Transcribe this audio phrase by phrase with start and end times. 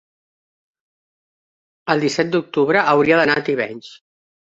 [1.95, 3.97] el disset d'octubre hauria d'anar a Tivenys.